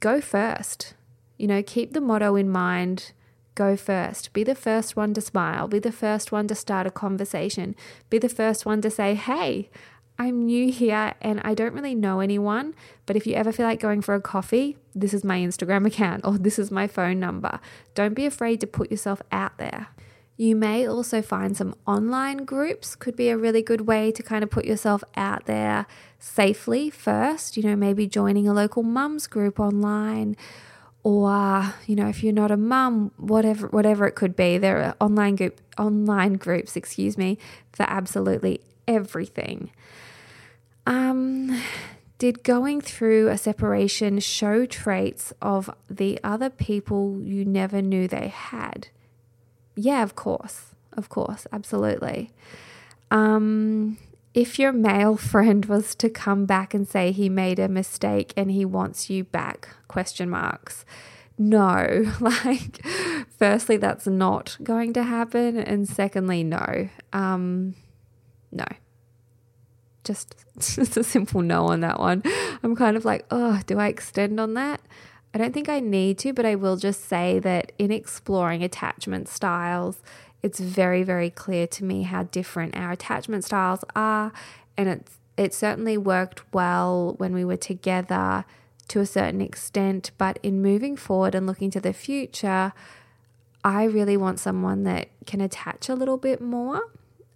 [0.00, 0.94] go first.
[1.38, 3.12] You know keep the motto in mind
[3.56, 4.32] Go first.
[4.32, 5.66] Be the first one to smile.
[5.66, 7.74] Be the first one to start a conversation.
[8.10, 9.70] Be the first one to say, hey,
[10.18, 12.74] I'm new here and I don't really know anyone,
[13.06, 16.24] but if you ever feel like going for a coffee, this is my Instagram account
[16.24, 17.58] or this is my phone number.
[17.94, 19.88] Don't be afraid to put yourself out there.
[20.38, 24.44] You may also find some online groups, could be a really good way to kind
[24.44, 25.86] of put yourself out there
[26.18, 27.56] safely first.
[27.56, 30.36] You know, maybe joining a local mums group online
[31.06, 34.96] or you know if you're not a mum whatever whatever it could be there are
[35.00, 37.38] online group online groups excuse me
[37.72, 39.70] for absolutely everything.
[40.84, 41.62] Um
[42.18, 48.26] did going through a separation show traits of the other people you never knew they
[48.26, 48.88] had?
[49.76, 50.74] Yeah of course.
[50.94, 51.46] Of course.
[51.52, 52.32] Absolutely.
[53.12, 53.96] Um
[54.36, 58.50] if your male friend was to come back and say he made a mistake and
[58.50, 60.84] he wants you back question marks.
[61.38, 62.04] No.
[62.20, 62.86] Like
[63.38, 66.90] firstly that's not going to happen and secondly no.
[67.14, 67.76] Um
[68.52, 68.66] no.
[70.04, 72.22] Just just a simple no on that one.
[72.62, 74.82] I'm kind of like oh do i extend on that?
[75.32, 79.28] I don't think i need to but i will just say that in exploring attachment
[79.28, 80.02] styles
[80.42, 84.32] it's very, very clear to me how different our attachment styles are.
[84.76, 88.44] And it's, it certainly worked well when we were together
[88.88, 90.10] to a certain extent.
[90.18, 92.72] But in moving forward and looking to the future,
[93.64, 96.82] I really want someone that can attach a little bit more.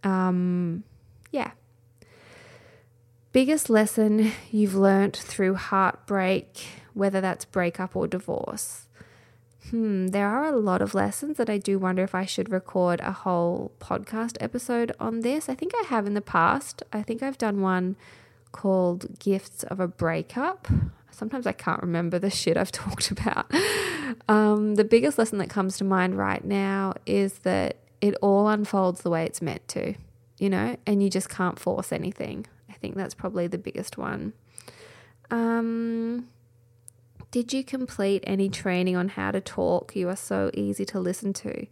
[0.04, 0.84] Um,
[1.32, 1.52] yeah.
[3.32, 8.86] Biggest lesson you've learnt through heartbreak, whether that's breakup or divorce
[9.68, 13.00] hmm, there are a lot of lessons that I do wonder if I should record
[13.00, 15.48] a whole podcast episode on this.
[15.48, 16.82] I think I have in the past.
[16.92, 17.96] I think I've done one
[18.52, 20.68] called Gifts of a Breakup.
[21.10, 23.52] Sometimes I can't remember the shit I've talked about.
[24.28, 29.02] Um, the biggest lesson that comes to mind right now is that it all unfolds
[29.02, 29.94] the way it's meant to,
[30.38, 32.46] you know, and you just can't force anything.
[32.68, 34.32] I think that's probably the biggest one.
[35.30, 36.28] Um,
[37.30, 39.94] did you complete any training on how to talk?
[39.94, 41.66] You are so easy to listen to.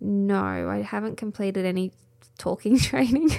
[0.00, 1.92] No, I haven't completed any
[2.38, 3.30] talking training.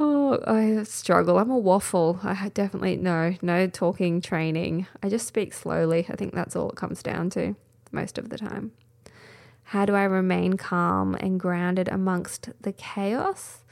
[0.00, 1.38] oh, I struggle.
[1.38, 2.18] I'm a waffle.
[2.22, 4.86] I definitely no, no talking training.
[5.02, 6.06] I just speak slowly.
[6.08, 7.54] I think that's all it comes down to
[7.92, 8.72] most of the time.
[9.70, 13.64] How do I remain calm and grounded amongst the chaos?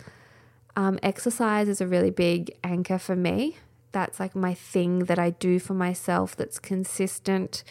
[0.76, 3.56] Um, exercise is a really big anchor for me
[3.94, 7.64] that's like my thing that I do for myself that's consistent,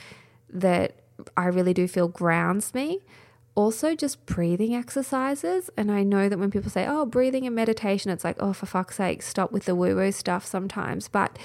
[0.50, 0.96] that
[1.38, 3.02] I really do feel grounds me.
[3.56, 5.70] Also, just breathing exercises.
[5.78, 8.66] And I know that when people say, oh, breathing and meditation, it's like, oh, for
[8.66, 11.08] fuck's sake, stop with the woo woo stuff sometimes.
[11.08, 11.38] But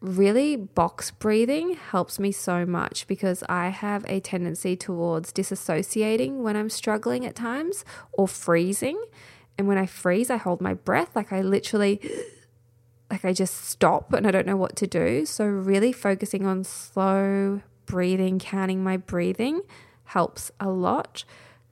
[0.00, 6.56] really, box breathing helps me so much because I have a tendency towards disassociating when
[6.56, 9.02] I'm struggling at times or freezing.
[9.56, 11.16] And when I freeze, I hold my breath.
[11.16, 12.00] Like I literally
[13.10, 15.24] like I just stop and I don't know what to do.
[15.26, 19.62] So, really focusing on slow breathing, counting my breathing
[20.04, 21.24] helps a lot.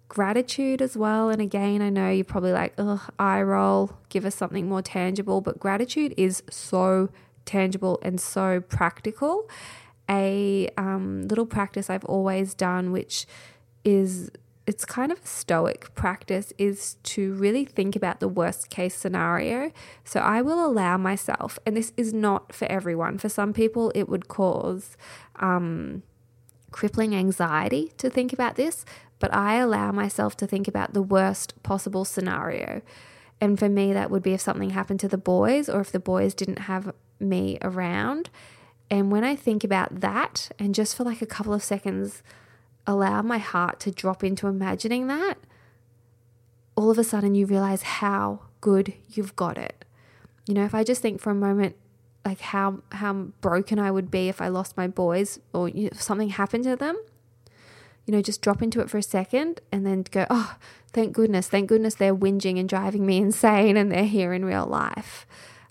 [0.08, 1.30] Gratitude as well.
[1.30, 5.40] And again, I know you're probably like, ugh, eye roll, give us something more tangible.
[5.40, 7.10] But gratitude is so
[7.44, 9.48] tangible and so practical.
[10.08, 13.26] A um, little practice I've always done, which
[13.84, 14.30] is
[14.66, 19.70] it's kind of a stoic practice is to really think about the worst case scenario.
[20.04, 23.18] So I will allow myself, and this is not for everyone.
[23.18, 24.96] For some people, it would cause
[25.36, 26.02] um,
[26.72, 28.84] crippling anxiety to think about this,
[29.20, 32.82] but I allow myself to think about the worst possible scenario.
[33.40, 36.00] And for me, that would be if something happened to the boys or if the
[36.00, 38.30] boys didn't have me around.
[38.90, 42.22] And when I think about that, and just for like a couple of seconds,
[42.86, 45.34] allow my heart to drop into imagining that,
[46.76, 49.84] all of a sudden you realize how good you've got it.
[50.46, 51.76] You know, if I just think for a moment,
[52.24, 55.90] like how how broken I would be if I lost my boys or you know,
[55.92, 56.96] if something happened to them,
[58.04, 60.56] you know, just drop into it for a second and then go, oh,
[60.92, 64.66] thank goodness, thank goodness they're whinging and driving me insane and they're here in real
[64.66, 65.26] life.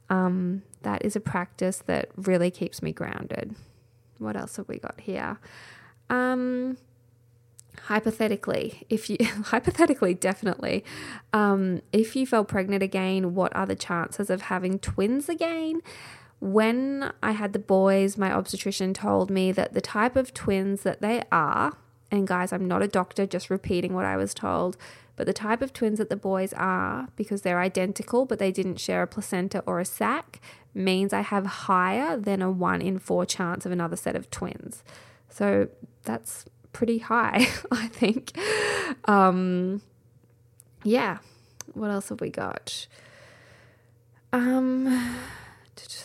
[0.09, 3.55] Um, that is a practice that really keeps me grounded.
[4.20, 5.39] What else have we got here?
[6.09, 6.78] Um,
[7.84, 10.84] hypothetically, if you hypothetically, definitely,
[11.34, 15.82] um, if you fell pregnant again, what are the chances of having twins again?
[16.39, 21.01] When I had the boys, my obstetrician told me that the type of twins that
[21.01, 21.78] they are,
[22.11, 24.78] and guys, I'm not a doctor, just repeating what I was told,
[25.15, 28.80] but the type of twins that the boys are, because they're identical but they didn't
[28.80, 30.41] share a placenta or a sac,
[30.73, 34.84] means I have higher than a one in four chance of another set of twins.
[35.30, 35.69] So
[36.03, 36.45] that's
[36.76, 38.38] pretty high, I think.
[39.05, 39.82] Um,
[40.84, 41.19] yeah.
[41.73, 42.88] What else have we got?
[44.34, 44.84] Um,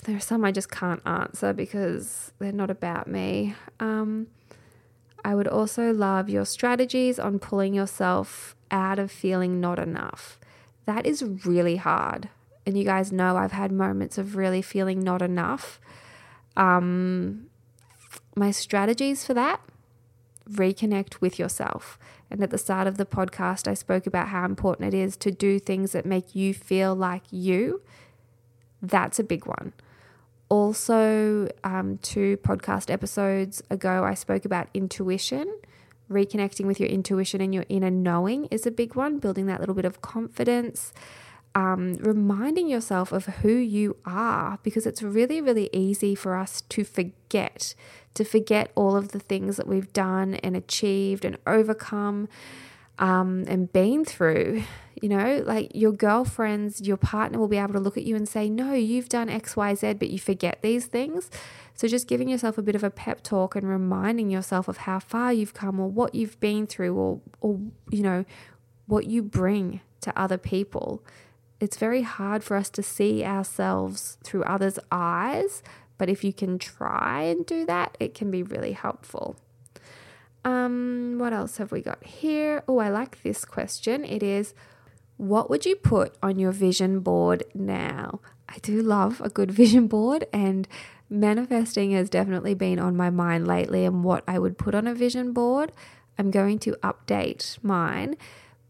[0.05, 3.57] there are some I just can't answer because they're not about me.
[3.81, 4.29] Um,
[5.25, 10.39] I would also love your strategies on pulling yourself out of feeling not enough.
[10.87, 12.29] That is really hard.
[12.65, 15.81] And you guys know I've had moments of really feeling not enough.
[16.57, 17.47] Um,
[18.37, 19.61] my strategies for that
[20.53, 21.99] reconnect with yourself.
[22.31, 25.31] And at the start of the podcast, I spoke about how important it is to
[25.31, 27.83] do things that make you feel like you.
[28.83, 29.73] That's a big one.
[30.49, 35.61] Also, um, two podcast episodes ago, I spoke about intuition.
[36.11, 39.77] Reconnecting with your intuition and your inner knowing is a big one, building that little
[39.77, 40.93] bit of confidence.
[41.55, 46.85] Um, reminding yourself of who you are because it's really, really easy for us to
[46.85, 47.75] forget
[48.15, 52.29] to forget all of the things that we've done and achieved and overcome
[52.99, 54.63] um, and been through.
[55.01, 58.29] You know, like your girlfriends, your partner will be able to look at you and
[58.29, 61.31] say, No, you've done X, Y, Z, but you forget these things.
[61.75, 64.99] So just giving yourself a bit of a pep talk and reminding yourself of how
[64.99, 67.59] far you've come or what you've been through or, or
[67.89, 68.27] you know,
[68.87, 71.03] what you bring to other people.
[71.59, 75.63] It's very hard for us to see ourselves through others' eyes
[76.01, 79.37] but if you can try and do that, it can be really helpful.
[80.47, 82.65] Um, what else have we got here?
[82.67, 84.07] Oh, I like this question.
[84.07, 84.55] It is
[85.19, 88.21] what would you put on your vision board now?
[88.49, 90.67] I do love a good vision board and
[91.11, 94.95] manifesting has definitely been on my mind lately and what I would put on a
[94.95, 95.71] vision board.
[96.19, 98.17] I'm going to update mine,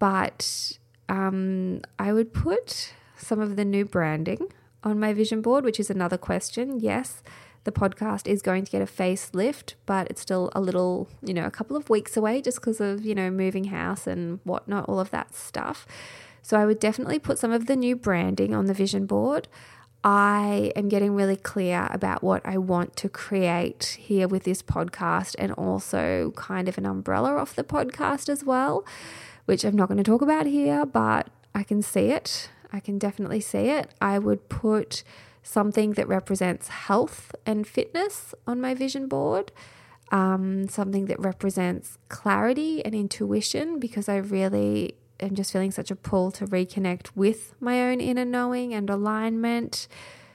[0.00, 0.78] but
[1.08, 4.48] um, I would put some of the new branding
[4.82, 6.80] on my vision board, which is another question.
[6.80, 7.22] Yes,
[7.64, 11.44] the podcast is going to get a facelift, but it's still a little, you know,
[11.44, 14.98] a couple of weeks away just because of, you know, moving house and whatnot, all
[14.98, 15.86] of that stuff.
[16.42, 19.46] So I would definitely put some of the new branding on the vision board.
[20.02, 25.36] I am getting really clear about what I want to create here with this podcast
[25.38, 28.86] and also kind of an umbrella off the podcast as well,
[29.44, 32.48] which I'm not going to talk about here, but I can see it.
[32.72, 33.94] I can definitely see it.
[34.00, 35.02] I would put
[35.42, 39.52] something that represents health and fitness on my vision board,
[40.12, 45.96] um, something that represents clarity and intuition, because I really am just feeling such a
[45.96, 49.88] pull to reconnect with my own inner knowing and alignment.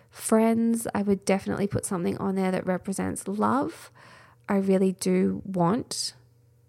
[0.09, 3.91] Friends, I would definitely put something on there that represents love.
[4.47, 6.13] I really do want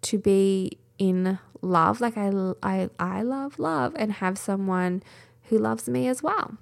[0.01, 5.03] to be in love, like I, I, I love love, and have someone
[5.49, 6.57] who loves me as well.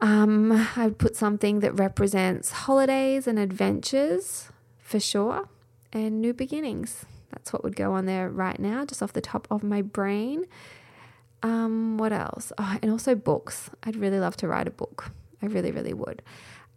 [0.00, 5.48] Um, I would put something that represents holidays and adventures for sure,
[5.92, 7.06] and new beginnings.
[7.32, 10.46] That's what would go on there right now, just off the top of my brain.
[11.42, 12.52] Um, what else?
[12.58, 13.70] Oh, and also books.
[13.82, 15.10] I'd really love to write a book.
[15.42, 16.22] I really, really would.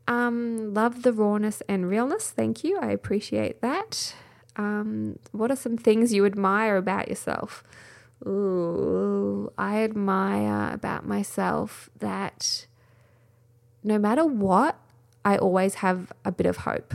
[0.08, 2.32] Um, love the rawness and realness.
[2.32, 2.80] Thank you.
[2.80, 4.16] I appreciate that.
[4.56, 7.64] Um, what are some things you admire about yourself?
[8.26, 12.66] Ooh, I admire about myself that
[13.84, 14.78] no matter what,
[15.24, 16.94] I always have a bit of hope.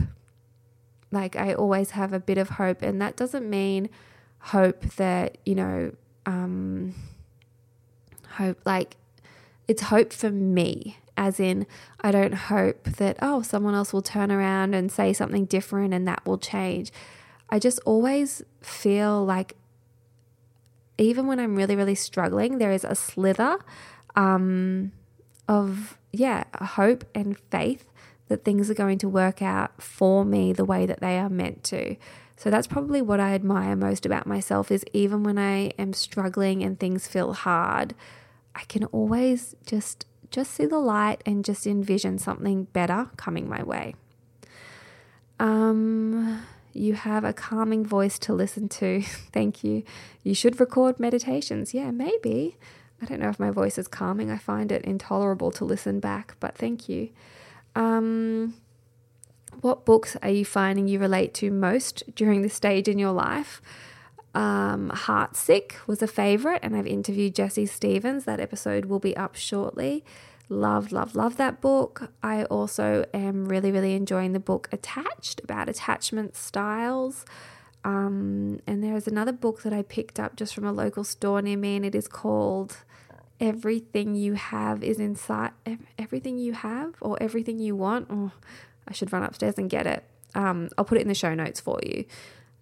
[1.11, 2.81] Like, I always have a bit of hope.
[2.81, 3.89] And that doesn't mean
[4.39, 5.93] hope that, you know,
[6.25, 6.93] um,
[8.31, 8.97] hope like
[9.67, 11.65] it's hope for me, as in,
[12.01, 16.07] I don't hope that, oh, someone else will turn around and say something different and
[16.07, 16.91] that will change.
[17.49, 19.55] I just always feel like
[20.97, 23.57] even when I'm really, really struggling, there is a slither
[24.15, 24.91] um,
[25.47, 27.91] of, yeah, hope and faith
[28.27, 31.63] that things are going to work out for me the way that they are meant
[31.65, 31.95] to.
[32.37, 36.63] So that's probably what I admire most about myself is even when I am struggling
[36.63, 37.95] and things feel hard,
[38.53, 43.63] I can always just just see the light and just envision something better coming my
[43.63, 43.95] way.
[45.39, 46.41] Um
[46.75, 49.01] you have a calming voice to listen to.
[49.31, 49.83] Thank you.
[50.23, 51.73] You should record meditations.
[51.73, 52.57] Yeah, maybe.
[53.01, 54.31] I don't know if my voice is calming.
[54.31, 57.09] I find it intolerable to listen back, but thank you.
[57.75, 58.55] Um,
[59.61, 63.61] what books are you finding you relate to most during this stage in your life?
[64.33, 68.25] Um, Heartsick was a favorite, and I've interviewed Jessie Stephens.
[68.25, 70.03] That episode will be up shortly.
[70.47, 72.11] Love, love, love that book.
[72.21, 77.25] I also am really, really enjoying the book Attached about attachment styles.
[77.83, 81.41] Um, and there is another book that I picked up just from a local store
[81.41, 82.77] near me, and it is called
[83.39, 85.51] Everything You Have is Inside.
[85.97, 88.07] Everything You Have or Everything You Want.
[88.09, 88.31] Oh,
[88.87, 90.03] I should run upstairs and get it.
[90.35, 92.05] Um, I'll put it in the show notes for you.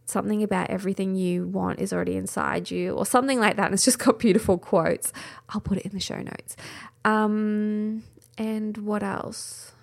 [0.06, 3.66] Something about everything you want is already inside you, or something like that.
[3.66, 5.14] And it's just got beautiful quotes.
[5.50, 6.58] I'll put it in the show notes.
[7.06, 8.04] Um,
[8.38, 9.74] and what else?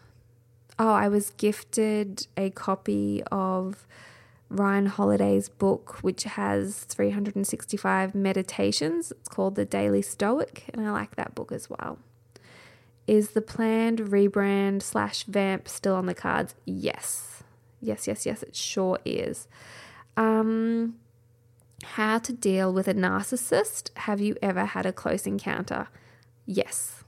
[0.78, 3.86] Oh, I was gifted a copy of
[4.48, 9.12] Ryan Holiday's book, which has 365 meditations.
[9.12, 11.98] It's called The Daily Stoic, and I like that book as well.
[13.06, 16.54] Is the planned rebrand slash vamp still on the cards?
[16.64, 17.42] Yes.
[17.80, 19.48] Yes, yes, yes, it sure is.
[20.16, 20.96] Um,
[21.82, 23.90] how to deal with a narcissist.
[23.98, 25.88] Have you ever had a close encounter?
[26.46, 26.99] Yes.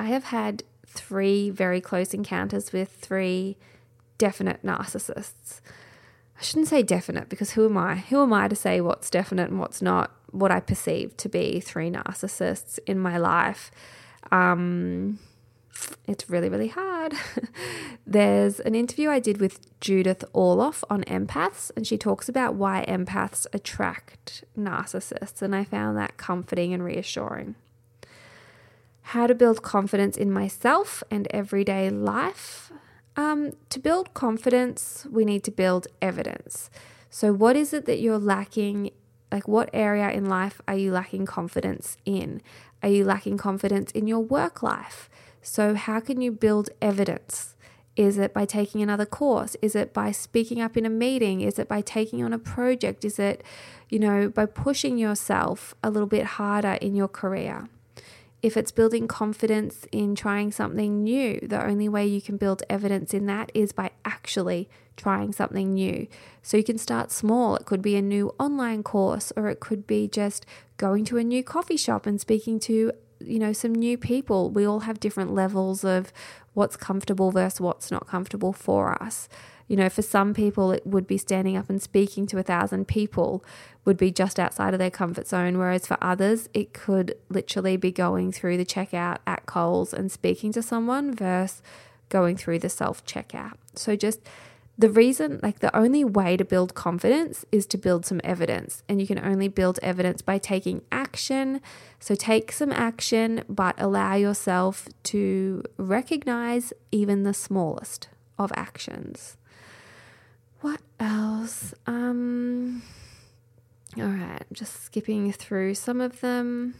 [0.00, 3.58] I have had three very close encounters with three
[4.16, 5.60] definite narcissists.
[6.38, 7.96] I shouldn't say definite because who am I?
[7.96, 10.10] Who am I to say what's definite and what's not?
[10.30, 13.70] What I perceive to be three narcissists in my life.
[14.32, 15.18] Um,
[16.08, 17.12] it's really, really hard.
[18.06, 22.86] There's an interview I did with Judith Orloff on empaths, and she talks about why
[22.88, 27.54] empaths attract narcissists, and I found that comforting and reassuring.
[29.02, 32.70] How to build confidence in myself and everyday life.
[33.16, 36.70] Um, to build confidence, we need to build evidence.
[37.10, 38.92] So, what is it that you're lacking?
[39.32, 42.40] Like, what area in life are you lacking confidence in?
[42.82, 45.10] Are you lacking confidence in your work life?
[45.42, 47.56] So, how can you build evidence?
[47.96, 49.56] Is it by taking another course?
[49.60, 51.40] Is it by speaking up in a meeting?
[51.40, 53.04] Is it by taking on a project?
[53.04, 53.42] Is it,
[53.88, 57.68] you know, by pushing yourself a little bit harder in your career?
[58.42, 63.12] If it's building confidence in trying something new, the only way you can build evidence
[63.12, 66.06] in that is by actually trying something new.
[66.42, 67.56] So you can start small.
[67.56, 70.46] It could be a new online course, or it could be just
[70.78, 74.50] going to a new coffee shop and speaking to, you know, some new people.
[74.50, 76.12] We all have different levels of
[76.54, 79.28] what's comfortable versus what's not comfortable for us.
[79.70, 82.88] You know, for some people, it would be standing up and speaking to a thousand
[82.88, 83.44] people,
[83.84, 85.58] would be just outside of their comfort zone.
[85.58, 90.50] Whereas for others, it could literally be going through the checkout at Coles and speaking
[90.54, 91.62] to someone versus
[92.08, 93.52] going through the self checkout.
[93.76, 94.18] So just
[94.76, 98.82] the reason, like the only way to build confidence is to build some evidence.
[98.88, 101.60] And you can only build evidence by taking action.
[102.00, 109.36] So take some action, but allow yourself to recognize even the smallest of actions.
[110.60, 111.72] What else?
[111.86, 112.82] Um,
[113.96, 116.74] all right, just skipping through some of them.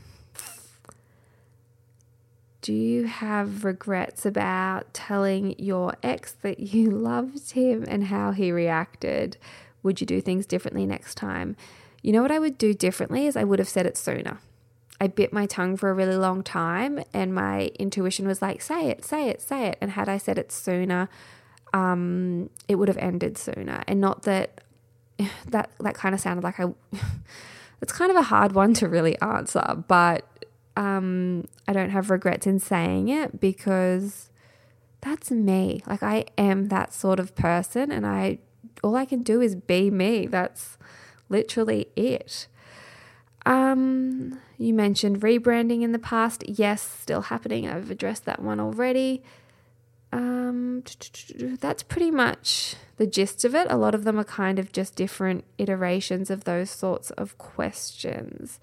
[2.62, 8.52] Do you have regrets about telling your ex that you loved him and how he
[8.52, 9.38] reacted?
[9.82, 11.56] Would you do things differently next time?
[12.02, 14.40] You know what I would do differently is I would have said it sooner.
[15.00, 18.90] I bit my tongue for a really long time and my intuition was like, say
[18.90, 19.78] it, say it, say it.
[19.80, 21.08] And had I said it sooner,
[21.72, 23.82] um, it would have ended sooner.
[23.86, 24.62] And not that
[25.48, 26.72] that that kind of sounded like I.
[27.82, 30.26] it's kind of a hard one to really answer, but
[30.76, 34.30] um, I don't have regrets in saying it because
[35.00, 35.82] that's me.
[35.86, 38.38] Like I am that sort of person, and I
[38.82, 40.26] all I can do is be me.
[40.26, 40.78] That's
[41.28, 42.46] literally it.
[43.46, 46.44] Um, you mentioned rebranding in the past.
[46.46, 47.68] Yes, still happening.
[47.68, 49.22] I've addressed that one already.
[50.12, 50.82] Um,
[51.60, 53.66] that's pretty much the gist of it.
[53.70, 58.58] A lot of them are kind of just different iterations of those sorts of questions.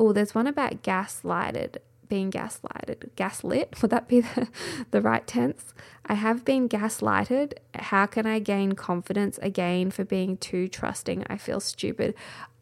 [0.00, 1.76] Oh, there's one about gaslighted,
[2.08, 3.10] being gaslighted.
[3.14, 4.48] Gaslit, would that be the,
[4.90, 5.72] the right tense?
[6.06, 7.54] I have been gaslighted.
[7.74, 11.24] How can I gain confidence again for being too trusting?
[11.28, 12.14] I feel stupid.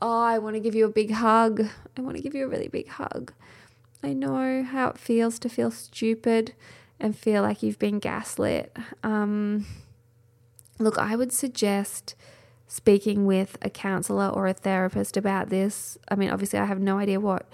[0.03, 1.67] Oh, I want to give you a big hug.
[1.97, 3.33] I want to give you a really big hug.
[4.03, 6.55] I know how it feels to feel stupid
[6.99, 9.67] and feel like you've been gaslit, um,
[10.79, 12.15] look, I would suggest
[12.69, 15.99] speaking with a counselor or a therapist about this.
[16.09, 17.49] I mean, obviously, I have no idea what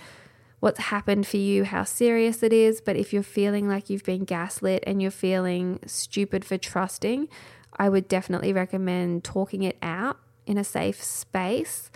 [0.61, 4.25] what's happened for you, how serious it is, but if you're feeling like you've been
[4.25, 7.29] gaslit and you're feeling stupid for trusting,
[7.77, 11.91] I would definitely recommend talking it out in a safe space.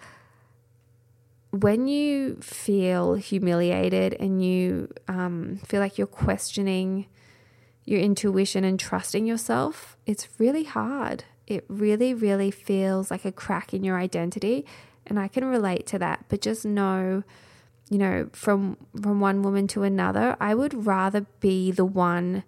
[1.51, 7.07] When you feel humiliated and you um, feel like you're questioning
[7.87, 11.25] your intuition and trusting yourself, it's really hard.
[11.47, 14.67] It really, really feels like a crack in your identity.
[15.07, 17.23] And I can relate to that, but just know,
[17.89, 22.43] you know, from from one woman to another, I would rather be the one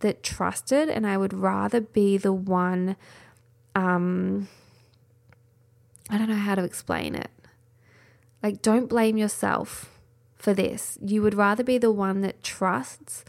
[0.00, 2.96] that trusted and I would rather be the one
[3.74, 4.48] um
[6.08, 7.30] I don't know how to explain it.
[8.42, 9.90] Like don't blame yourself
[10.36, 10.96] for this.
[11.02, 13.22] You would rather be the one that trusts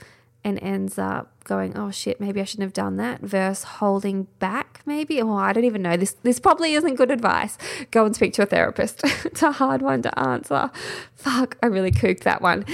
[0.48, 4.82] and ends up going, oh shit, maybe I shouldn't have done that, versus holding back,
[4.86, 5.22] maybe.
[5.22, 5.98] Oh, I don't even know.
[5.98, 7.58] This this probably isn't good advice.
[7.92, 9.02] Go and speak to a therapist.
[9.26, 10.72] it's a hard one to answer.
[11.16, 12.66] Fuck, I really cooked that one.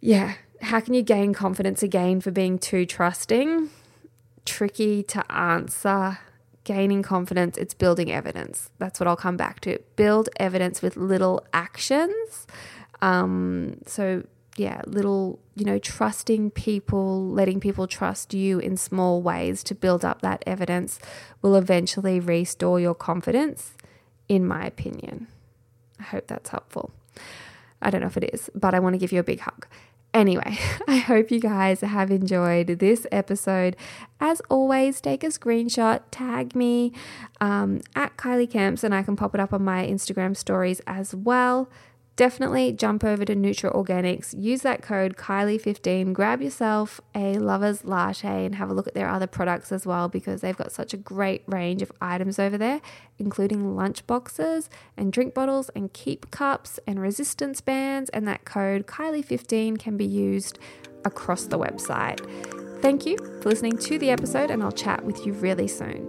[0.00, 0.34] Yeah.
[0.62, 3.68] How can you gain confidence again for being too trusting?
[4.46, 6.20] Tricky to answer.
[6.64, 8.70] Gaining confidence, it's building evidence.
[8.78, 9.78] That's what I'll come back to.
[9.96, 12.46] Build evidence with little actions.
[13.02, 14.22] Um, so
[14.56, 20.04] yeah, little, you know, trusting people, letting people trust you in small ways to build
[20.04, 20.98] up that evidence
[21.40, 23.72] will eventually restore your confidence,
[24.28, 25.28] in my opinion.
[25.98, 26.90] I hope that's helpful.
[27.80, 29.66] I don't know if it is, but I want to give you a big hug.
[30.12, 33.74] Anyway, I hope you guys have enjoyed this episode.
[34.20, 36.92] As always, take a screenshot, tag me
[37.40, 41.14] um, at Kylie Camps, and I can pop it up on my Instagram stories as
[41.14, 41.70] well
[42.16, 48.44] definitely jump over to Nutra Organics, use that code Kylie15, grab yourself a lover's latte
[48.44, 50.96] and have a look at their other products as well because they've got such a
[50.96, 52.80] great range of items over there,
[53.18, 58.10] including lunch boxes and drink bottles and keep cups and resistance bands.
[58.10, 60.58] And that code Kylie15 can be used
[61.04, 62.20] across the website.
[62.82, 66.08] Thank you for listening to the episode, and I'll chat with you really soon.